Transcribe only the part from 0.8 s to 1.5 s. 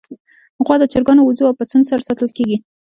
چرګانو، وزو،